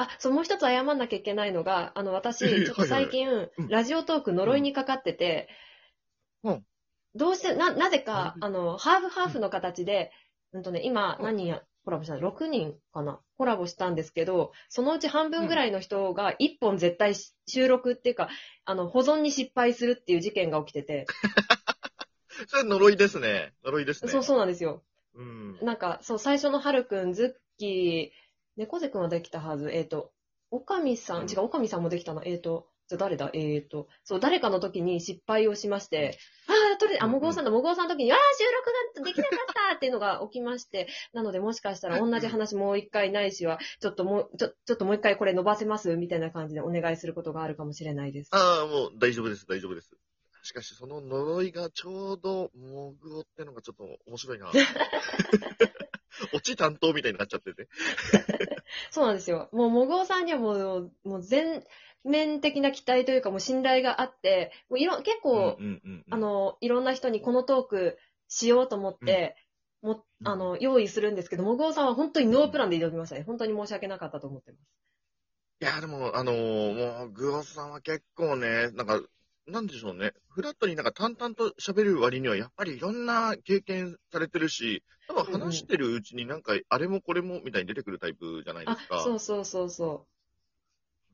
[0.00, 5.48] あ、そう、もう一つ謝んなきゃいけないのが、あの、私、ええちょっと最近、うんラジオトーク呪いにかかってて、
[6.42, 6.64] うん
[7.14, 10.10] どうして、な、なぜかあの、ハーフハーフの形で、
[10.52, 13.20] うんとね、今、うん何人や、コラボしたの ?6 人かな？
[13.36, 18.28] コラボしたんですけど、そのうち半分ぐらいの人が1本絶対し収録っていうか、
[18.64, 21.06] あの、保存に失敗するっていう事件が起きてて、
[22.48, 23.52] それ呪いですね。
[23.64, 24.10] 呪いですね。
[24.10, 24.82] そうそうなんですよ。
[25.14, 25.58] うん。
[25.60, 28.19] なんか、そう、最初のはるくん、ズッキー、
[28.60, 29.70] 猫背くんはできたはず。
[29.70, 30.12] えっ、と、
[30.50, 32.20] おかみさん、うん違う、おかみさんもできたな。
[32.26, 33.30] えっ、と、じゃあ誰だ？
[33.32, 38.44] えっ、と、そう、誰かの時に失敗をしまして、ああ、とりあもごうさんだ、もごうさんの時に、ああ、収
[39.00, 48.28] 録ができなかったっていうのが起きまして、 なので、もしかしたら同じ話もう一回ないしは、ちょっともう、ちょ、ちょっともう一回これ伸ばせますみたいな感じでお願いすることがあるかもしれないです。
[48.32, 49.96] ああ、もう大丈夫です、大丈夫です。
[50.42, 54.50] しかし、その呪いがちょうど、モグオってのがちょっと面白いな。
[56.32, 57.68] オチ担当みたいになっちゃってて。
[58.90, 59.48] そうなんですよ。
[59.52, 61.64] もう、もごうさんにはもう、もう全
[62.04, 69.36] 面的な期待というか、もう信頼があって、もういろ、結構、うんうんうん、あ、の、いろんな人にこのトークしようと思って、
[69.82, 73.22] もうんあの、用意するんですけど、もごうさんは本当にノープランで挑みましたね。
[73.22, 74.60] 本当に申し訳なかったと思ってます。
[75.62, 79.00] いや、でも、あのーもう、グオさんは結構ね、なんか、
[79.46, 80.12] なんでしょうね。
[80.28, 90.06] フラットになんか淡々と喋る割には、やっぱりいろんな経験されてるし、多分話してるうちになんか、あれもこれもみたいに出てくるタイプじゃないであすか。、そうそうそうそ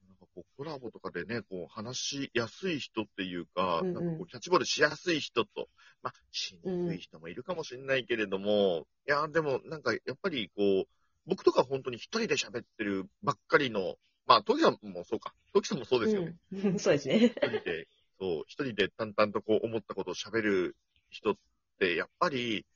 [0.08, 5.68] なんかこうコラボとかでね、こう話しやすい人っていうか、うんうんなんかこうキャッチボールしやすい人と、
[6.02, 10.84] まあ、しにくい人もいるかもしれないけれども、いや、でもなんかやっぱりこう、
[11.26, 15.34] 僕とか本当に一人で喋ってるばっかりの、まあ、トキさんもそうか。
[15.52, 16.04] トキさんもそうう。
[16.04, 16.36] ですよね。
[16.52, 17.16] うん、 そうですね。
[17.26, 17.88] 一人で、
[18.18, 20.76] そう、一人で淡々とこう思ったことを喋る
[21.10, 21.34] 人っ
[21.78, 22.66] て、やっぱり、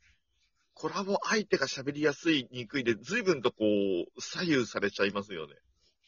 [0.75, 5.55] コラボ相手が喋りやすい、にくいで、随分とこう、左右されちゃいますよね。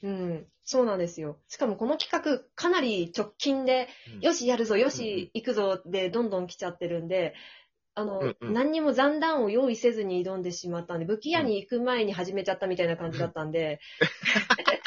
[0.03, 1.39] うん、そうなんですよ。
[1.49, 7.35] しかもこの企画、かなり直近で、うんよし、やるぞ、よし、行くぞ、で、どんどん来ちゃってるんで、
[7.95, 13.81] あの、うんうん何にも残弾を用意せずに挑んでしまったんで、武器屋に行く前に始めちゃったみたいな感じだったんで、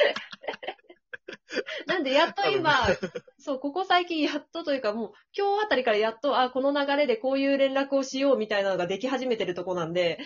[2.05, 2.71] で、やっと今、
[3.37, 10.19] そう、ここ最近やっとというか、もう、今日あたりからやっと、あ、この流れでこういう連絡をしようみたいなのができ始めてるとこなんで、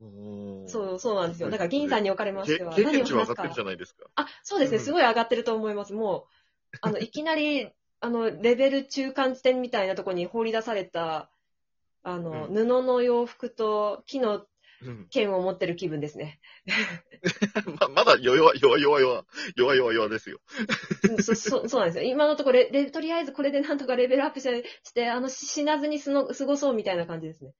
[0.00, 1.50] うそう、そうなんですよ。
[1.50, 3.60] だから、銀さんにおかれましては、経験値は上がってるじ。
[3.60, 4.06] ゃないですか。
[4.14, 4.78] あ、そうですね。
[4.78, 5.92] うんすごい上がってると思います。
[5.92, 6.26] も
[6.72, 7.68] う、あの、いきなり、
[8.00, 11.30] あの、レベル中間地点みたいなところに放り出された、
[12.02, 14.46] あの、うん布の洋服と木のうん、
[15.10, 16.40] 剣を持ってる気分ですね。
[17.80, 19.24] ままだ弱々、弱々、弱々、
[19.56, 20.40] 弱々、弱ですよ。
[21.10, 22.04] うんそ、そ、そうなんですよ。
[22.10, 27.52] 今のところレ、レとりあえずこれでなんとかレベルアップして、してあの、死なずにすの過ごそうみたいな感じですね。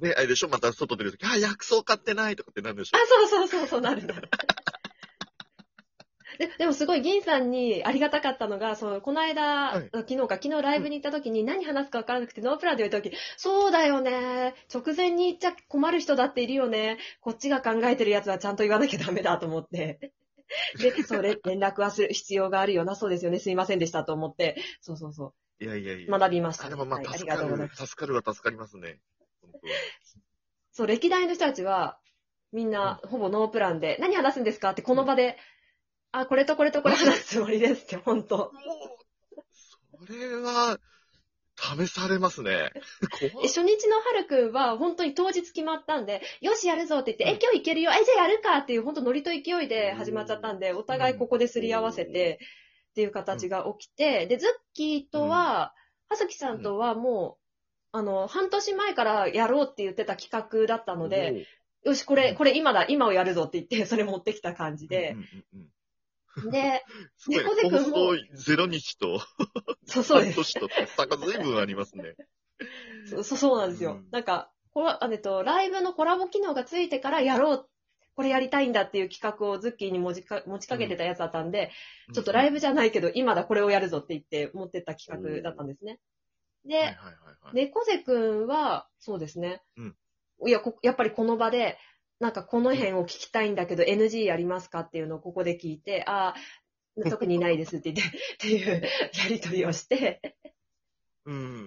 [0.00, 0.48] ね、あれでしょ？
[0.48, 2.96] また外出るとき、あ、薬草買ってないとかってなるでしょ？
[2.96, 4.28] あ、そうそうそうそう、なるなる。
[6.38, 14.54] ででもすごい銀さんにありがたかったのが、その、この間、はい昨日か、昨日ライブに行った時に何話すか分からなくて、ノープランで言った時、そうだよね。
[14.72, 16.98] 直前に言っちゃ困る人だっているよね。
[17.20, 20.12] こっちが考えてるやつはちゃんと言わなきゃダメだと思って。
[20.80, 26.16] で、それ、連絡はする必要があるよな、そうですよね、すいませんでしたと思って、そうそうそいやいやいや。
[26.16, 27.86] う、学びました、あ、でもまあ、助かるがとうございま、す。
[27.86, 28.98] 助かるは助かりますね。
[30.72, 31.98] そう、歴代の人たちは、
[32.52, 35.36] みんな、ほぼノープランで、何話すんですかって、この場で、
[36.12, 38.52] あ、これとこれとこれ話すつもりですって、本当
[40.06, 40.78] それは、
[41.58, 42.70] 試されますね。
[43.42, 47.30] 初日のはるくんは、本当に当日決まったんで、よし、やるぞって言って、うん。
[47.30, 52.38] え、今日行けるよ、え、じゃあやるかっていう、本当ノリと勢いで始まっちゃったんで、お互いここですり合わせて、
[52.90, 55.74] っていう形が起きて、で、ズッキーとは、
[56.08, 61.46] はずきさんとはもう、あの、半年前からやろうって言ってた企画だったので、、
[61.84, 65.16] よし、これ、これ今だ、今をやるぞって言って、それ持ってきた感じで
[66.50, 66.84] で、
[67.16, 69.20] すごいね猫背君も放送ゼロ日と、
[69.86, 70.34] そうそうです。
[70.34, 72.16] 半年と、差が随分ありますね。
[73.06, 73.92] そうそうなんですよ。
[73.92, 77.68] うんなんか、これあえっと、ライブのコラボ機能がついてからやろう、
[78.14, 81.70] これやりたいんだっていう企画をズッキーに持ちか持ちかけてたやつだったんで、
[82.12, 85.98] ちょっとライブじゃないけど、今だこれをやるぞって言って持ってった企画だったんですね。
[86.64, 86.96] で。
[87.52, 89.62] 猫背くんは、そうですね。
[89.76, 89.96] うん
[90.46, 91.78] いやこ、やっぱりこの場で、
[92.20, 100.20] なんかこの辺を聞きたいんだけど NG ありますかっていうのをここで聞いて、ああ、特にないですって言って、 っていうやりとりをして、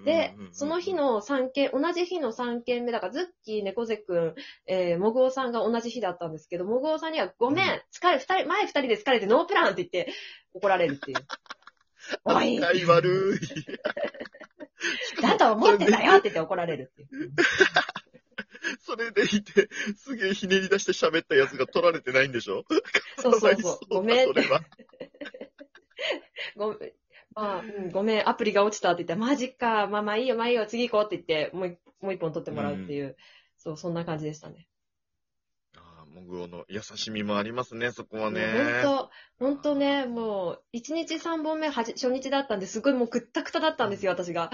[0.05, 10.11] で、その日、の3件、同じ日の3件目、だからズッキー、猫背くん、えー、もぐおさんが同じ日だったんですけど、もぐおさんには、ごめん、うん疲れ、二人、前二人で疲れてノープランって言って
[10.53, 11.17] 怒られるっていう。
[12.25, 13.39] おい悪い。
[15.21, 17.31] だと思ってたよって言って怒られるっていう。
[18.81, 22.65] それでいて、すげえひねり出して喋ったやつが取られてないんでしょ？
[23.19, 23.79] そうそうそう。
[23.89, 24.33] ごめんそ。
[24.33, 24.61] れは。
[26.55, 26.91] ごめん。
[27.33, 33.15] まあ、うん、ごめん、アプリが落ちたって言って、マジか、まあまあいいよ、まあいいよ、次行こうって言って、もう一もう一本取ってもらうっていう、
[33.57, 34.67] そう、そんな感じでしたね。
[35.77, 38.81] ああ、モグオの優しみもありますね、そこはね。
[38.83, 39.09] 本
[39.39, 44.51] 当本当ね、もう、1日3本目はじ、初日だったんで、すごいもうくったくただったんですよ、私が。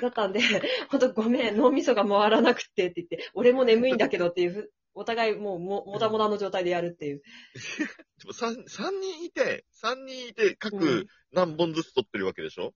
[0.00, 0.40] だったんで、
[0.90, 7.22] 本当ごめん、脳みそが回らなくってって言って、俺も眠いんだけどっていうふ、お互いもうも、もたもたの状態でやるっていう。
[8.18, 12.74] でも三三人いて、三人いて、う各ん何本ずつ取ってるわけでしょ？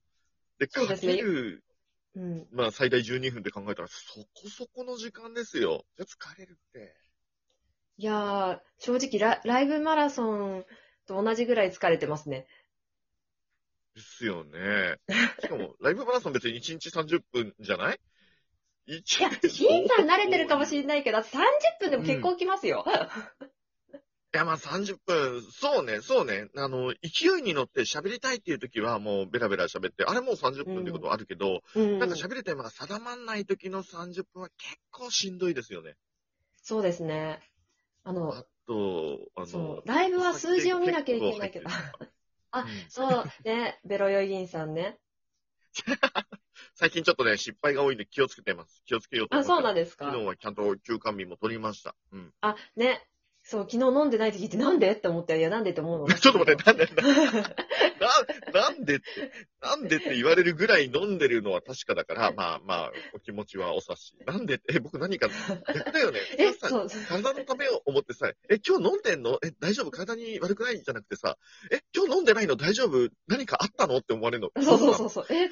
[0.85, 1.65] うですねける、
[2.15, 2.49] うん。
[2.53, 5.85] まあ最大12分って考えたら、そこそこの時間ですよ。
[5.97, 6.95] じゃあ疲れるって。
[7.97, 10.65] いやー、正直ラ、ライブマラソン
[11.07, 12.47] と同じぐらい疲れてますね。
[13.95, 14.97] ですよね。
[15.41, 18.01] しかも、 ライブマラソン別に1日30分じゃない？
[18.87, 22.85] いいや、金さん慣れてるかもしれないけど、30分でも結構きますよ。
[24.35, 26.49] いや、まあ30分、そうね、そうね。
[26.57, 35.95] あの、勢いに乗って喋りたいっていう時はもうベラベラ喋って、あれもう30分ってことあるけど、うんなんか喋るテーマが定まんない時の30分は結構しんどいですよね。
[36.63, 37.41] そうですね。
[38.03, 41.71] あのあ、と、あそのう、、ライブは数字を見なきゃいけないけど。
[42.55, 44.99] あうんそう、ね、 ベロヨイギンさんね。
[46.75, 48.83] 最近ちょっとね、失敗が多いんで気をつけてます。
[48.87, 49.49] 気をつけようと思あ、って。
[49.49, 50.19] そうなんですか昨。
[50.21, 51.95] 日はちゃんと休館日も取りました。
[52.13, 52.33] うん。
[52.41, 53.05] あ、ね。
[53.47, 54.91] そう、昨日飲んでないって聞いて、なんで？
[54.93, 56.09] って思って、いや、なんでって思うの？
[56.17, 57.03] ちょっと待って、なんで、な、
[58.53, 58.97] ななんで？
[58.97, 59.05] って、
[59.61, 64.15] なんでって言われるぐらい飲んでるのは確かだから、まあまあ、お気持ちはお察し。
[64.27, 64.55] なんで？
[64.55, 65.29] って、え、僕何か、
[65.75, 66.21] 逆だよね。
[66.39, 66.89] え、さそう。
[67.07, 69.39] 体のためを思ってさ、え、今日飲んでんの？
[69.45, 69.91] え、大丈夫？
[69.91, 70.81] 体に悪くない？
[70.81, 71.37] じゃなくてさ、
[71.71, 72.57] え、今日飲んでないの？
[72.57, 73.11] 大丈夫？
[73.27, 73.99] 何かあったの？
[73.99, 74.65] って思われるの？
[74.65, 75.27] そうそうそうそう。
[75.29, 75.51] え？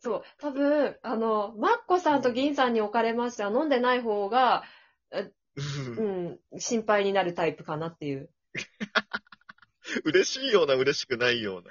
[0.00, 0.22] そう。
[0.38, 4.64] 多分、あの、マッコさんと銀さんにおかれましては、飲んでない方が、
[5.56, 8.30] うんうん、心配になるタイプかなっていう。
[10.04, 11.70] 嬉しいような嬉しくないような。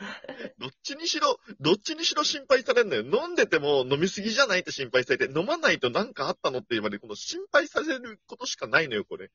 [0.59, 3.25] どっちにしろ、どっちにしろ心配されるのよ。
[3.25, 9.31] 飲んでても飲みすぎじゃないって心配されて、飲まないと何かあったのって言われる、この心配されることしかないのよ、これ。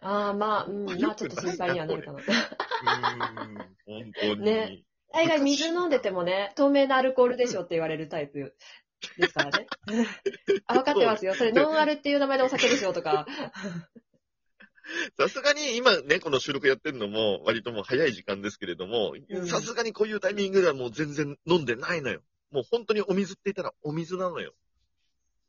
[0.00, 2.18] ああ、まあ、うん、まあまあ、ちょっと心配にはなるかな。
[2.18, 3.56] うーん、
[3.86, 4.40] 本当に。
[4.42, 8.54] ね大概水飲んでてもね、透明なアルコールでしょって言われるタイプ
[9.16, 9.66] ですからね。
[10.66, 11.34] あ、分かってますよ。
[11.34, 13.26] それノンアルっていう名前のお酒でしょとか。
[15.18, 22.22] さすがに今ね、この収録やってるのも割ともう早い時間ですけれどもう、んさすがにこういうタイミングではもう全然飲んでないのよ。
[22.50, 24.54] もう本当にお水って言ったらお水なのよ。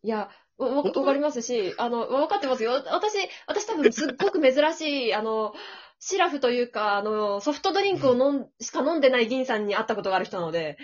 [0.04, 2.72] いや、わわかりますし、あの、分かってますよ。
[2.72, 3.18] 私、
[3.48, 5.54] 私多分すっごく珍しい、あの、
[6.00, 10.78] シラフというか、あの、ソフトドリンクを飲ん、しか飲んでない銀さんに会ったことがある人なので、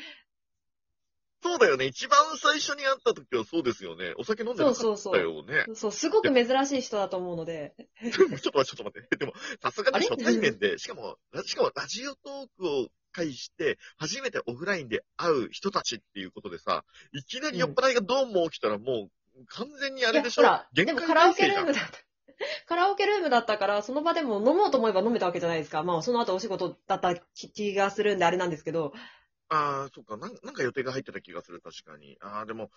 [1.56, 1.86] そうだよね。
[1.86, 4.14] 一番最初に会った時はそうですよね。
[4.18, 5.66] お酒飲んでなかそうそうったよね。
[5.76, 7.74] そう、すごく珍しい人だと思うので。
[8.02, 9.18] ちょっと待って、ちょっと待って。
[9.18, 20.44] でも、さすがに初対面で、しかも、ラしかもラジオトークを介して、初めてオフラインで会う人たちっていうことでさ、いきなり酔っ払いがドーンも起きたらもう、完全にあれでしょ？
[20.74, 21.92] でもカラオケルームだった。
[22.68, 25.84] カラオケルームだったから、その場でも飲もうと思えば飲めたわけじゃないですか。
[25.84, 28.94] まあ、その後お仕事だった気気がするんであれなんですけど。
[29.50, 30.36] ああ、そっかなん。
[30.44, 32.18] なんか予定が入ってた気がする、確かに。
[32.22, 32.72] ああ、でも、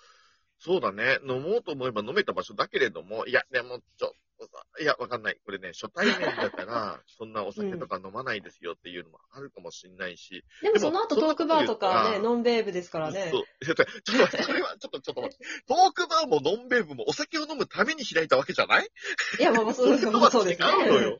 [0.58, 1.18] そうだね。
[1.22, 5.38] 飲もうと思えば飲めた場所だけれども、いや、でも、ちょっとさ、いや、わかんない。
[5.44, 10.44] これね、初対面だから、 そんなお酒とか飲まないですよっていうのもあるかもしれないし。
[10.60, 13.28] でもその後トークバーとかね、ノンベーブですからね。
[13.30, 13.42] そう。
[13.64, 15.44] ちょっと待って、それは、ちょっと、ちょっと待って。
[15.68, 18.90] トークバーもノンベーブもお酒を飲むために開いたわけじゃない？
[19.38, 20.66] いや、まあまあ、そうそれとはそうですね。
[20.68, 21.18] 違うのよ。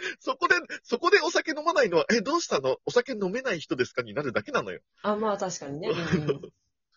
[0.20, 2.78] そこで、そこでお酒飲まないのは、え、どうしたの？
[2.86, 4.80] お酒飲めない人ですかになるだけなのよ。
[5.02, 5.88] あ、まあ確かにね。
[5.88, 6.40] うんうん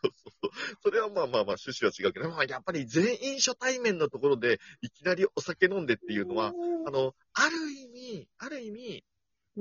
[0.04, 0.52] そうそうそう。
[0.84, 6.54] それはまあまあまあ趣旨は違うけど、まあやっぱり全員初対面のところでいきなりお酒飲んでっていうのは、
[6.86, 9.04] あの、ある意味、ある意味、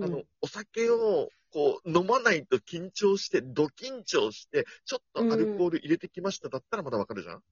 [0.00, 7.42] あの、お酒をこう飲まないと緊張して、ド緊張して、ちょっとアルコール入れてきましただったらまだわかるじゃん、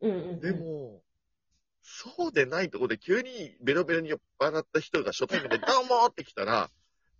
[0.00, 0.40] うんうんうん。
[0.40, 1.02] でも、
[1.82, 6.70] そうでないところで急にベロベロに酔っ払った人が初対面でどうもって来たら、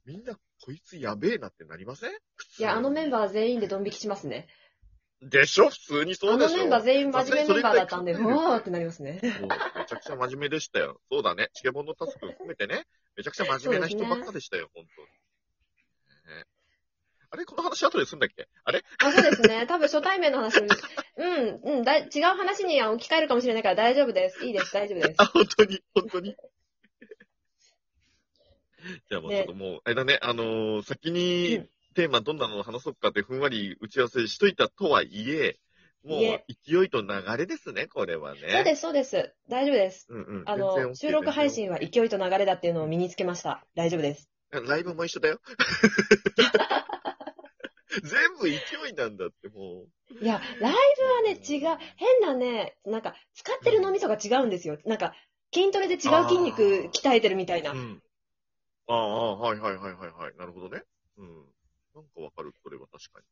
[0.07, 2.11] みんなこいつやべえなってなりません？
[2.11, 2.15] い
[2.59, 3.11] や、あのメンー。
[3.11, 4.47] バー全員でドン引きしますね。
[5.21, 5.71] でしょ？
[5.71, 6.55] 普通にそうでしょ？
[6.55, 9.21] あのメンバー全員真面目メンバーだったんで、さすがにそれくらいわーってなりますね。
[9.23, 11.01] もうめちゃくちゃ真面目でしたよ。
[11.11, 11.51] そうだね。
[11.55, 12.85] チケボンのタスク含めてね、
[13.17, 15.09] めちゃくちゃ真面目な人ばっかでしたよ、本当に。
[16.39, 16.45] ね
[17.31, 17.45] あれ？
[17.45, 18.49] この話後ですんだっけ？
[18.65, 18.83] あれ？
[18.99, 19.67] あそうですね。
[19.67, 20.67] 多分初対面の話、うん、
[21.49, 21.52] う
[21.83, 24.45] ん、だい違う話に置き換えるかもしれないから大丈夫です。
[24.45, 25.17] いいです、大丈夫です。
[25.19, 26.37] あ、 本当に、本当に。
[29.09, 35.59] じゃあもうちょっともう、あれだね、あのー先うにんテーマどんなのを話そうかってふんわり打ち合わせしといたとはいえ、
[36.05, 38.41] もいえう、勢いと流れですね、これはね。
[38.51, 39.35] そうです、そうです。
[39.49, 40.07] 大丈夫です。
[40.09, 40.47] うんうん。
[40.47, 43.65] あ全然の、OK 収録配信は勢いと流れだっていうのを身につけました。
[43.75, 44.29] 大丈夫です。
[44.51, 45.41] ライブも一緒だよ。
[48.03, 48.11] 全
[48.41, 48.59] 部勢
[48.91, 49.85] いなんだって、も
[50.21, 51.79] いや、ライブはね、違う。
[51.97, 54.79] 変なね、なんか、使ってる脳みそが違うんですよ。
[54.85, 55.15] なんか、
[55.53, 57.77] 筋トレで違う筋肉鍛えてるみたいなう。
[57.77, 57.79] う。
[57.79, 58.03] ん。
[58.89, 60.37] ああ、はいはいはいはいはい。
[60.37, 60.83] なるほどね。
[61.19, 61.27] うん。
[61.95, 63.27] なんかわかる、それは確かに。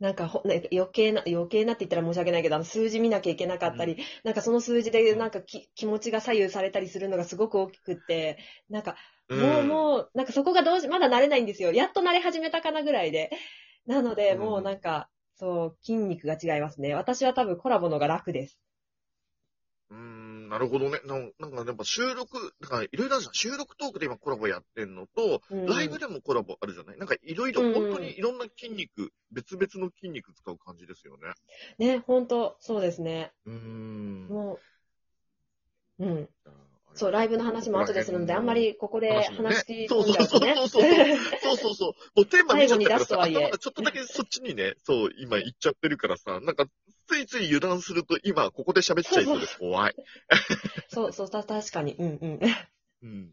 [0.00, 8.38] なんかほ、ね、余計な、余計なって言ったら申し訳ないけど、あの数字見なきゃいけなかったり、なんかその数字でなんかき気持ちが左右されたりするのがすごく大きくって、
[8.70, 8.96] なんか、
[9.34, 11.72] もう、もう、なんかそこがどうし、まだ慣れないんですよ。
[11.72, 13.30] やっと慣れ始めたかなぐらいで。
[13.86, 15.10] なので、うんもうなんか、
[15.40, 16.94] そう、筋肉が違いますね。
[16.94, 18.58] 私は多分コラボのが楽です。
[19.90, 21.00] うーん、なるほどね。
[21.06, 23.34] なんなんかやっぱ収録、だからいろいろあるじゃん。
[23.34, 26.98] 収録トークで今コラボやってんのと、うんライブでもコラボあるじゃない？
[26.98, 31.32] なんかいろいろ、うん本当にいろんな筋肉、別々の筋肉使う感じですよね。
[31.78, 33.32] ね、ほんと、そうですね。
[33.46, 34.28] うーん。
[34.28, 34.58] も
[35.98, 36.28] う、うん。
[37.00, 40.54] あそう、ライブの話も後でするので、あんまりここで話しそう込んじゃうとね。
[40.56, 42.18] そうそうそうそうそうそう。
[42.18, 46.66] もうテーマ見ちゃったからさ、最後に出すとはいえ頭がちょっとだけそっちにね、そう、今行っちゃってるからさ、なんか、
[47.06, 49.94] ついつい油断すると今ここで喋っちゃいそうで怖い。
[50.88, 51.94] そうそう、た確かに。
[51.94, 52.40] うんうん。
[53.02, 53.30] うん。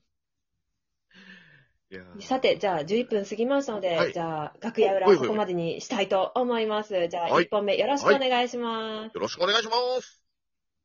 [1.89, 7.07] いやーさて、じゃあ11分過ぎましたので、はいじゃあ楽屋裏はいはいここまでにしたいと思います。
[7.07, 9.13] じゃあはい1本目よろしくお願いします。
[9.13, 10.26] よろしくお願いします。